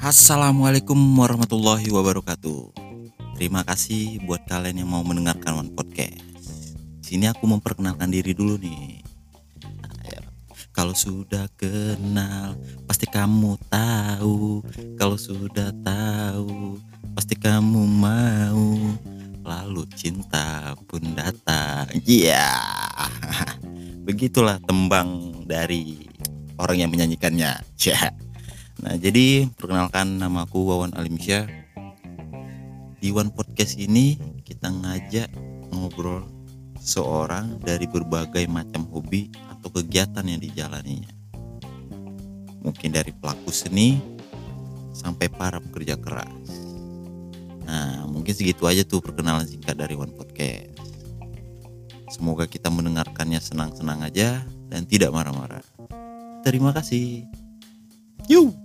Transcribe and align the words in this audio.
Assalamualaikum 0.00 0.96
warahmatullahi 0.96 1.92
wabarakatuh. 1.92 2.72
Terima 3.36 3.60
kasih 3.68 4.24
buat 4.24 4.40
kalian 4.48 4.80
yang 4.80 4.88
mau 4.88 5.04
mendengarkan 5.04 5.60
One 5.60 5.72
Podcast. 5.76 6.24
Sini 7.04 7.28
aku 7.28 7.44
memperkenalkan 7.44 8.08
diri 8.08 8.32
dulu 8.32 8.56
nih. 8.56 9.04
Kalau 10.72 10.96
sudah 10.96 11.52
kenal, 11.52 12.56
pasti 12.88 13.04
kamu 13.12 13.60
tahu. 13.68 14.64
Kalau 14.96 15.20
sudah 15.20 15.68
tahu, 15.84 16.80
pasti 17.12 17.36
kamu 17.36 17.84
mau. 17.84 18.80
Lalu 19.44 19.84
cinta 20.00 20.72
pun 20.88 21.12
datang. 21.12 21.92
Iya. 22.08 22.56
Begitulah 24.08 24.56
tembang 24.64 25.44
dari 25.44 26.08
orang 26.56 26.88
yang 26.88 26.88
menyanyikannya. 26.88 27.52
Ya. 27.76 28.29
Nah, 28.80 28.96
jadi 28.96 29.44
perkenalkan 29.60 30.16
nama 30.16 30.48
aku 30.48 30.64
Wawan 30.64 30.96
Alimsyah. 30.96 31.44
Di 33.00 33.12
One 33.12 33.28
Podcast 33.28 33.76
ini 33.76 34.16
kita 34.40 34.72
ngajak 34.72 35.28
ngobrol 35.68 36.24
seorang 36.80 37.60
dari 37.60 37.84
berbagai 37.84 38.48
macam 38.48 38.88
hobi 38.88 39.28
atau 39.52 39.68
kegiatan 39.68 40.24
yang 40.24 40.40
dijalaninya. 40.40 41.12
Mungkin 42.64 42.92
dari 42.92 43.12
pelaku 43.12 43.52
seni 43.52 44.00
sampai 44.96 45.28
para 45.28 45.60
pekerja 45.60 46.00
keras. 46.00 46.48
Nah, 47.68 48.08
mungkin 48.08 48.32
segitu 48.32 48.64
aja 48.64 48.80
tuh 48.80 49.04
perkenalan 49.04 49.44
singkat 49.44 49.76
dari 49.76 49.92
One 49.92 50.12
Podcast. 50.16 50.80
Semoga 52.08 52.48
kita 52.48 52.72
mendengarkannya 52.72 53.44
senang-senang 53.44 54.00
aja 54.08 54.40
dan 54.72 54.88
tidak 54.88 55.12
marah-marah. 55.12 55.64
Terima 56.44 56.72
kasih. 56.72 57.28
Yuk. 58.28 58.59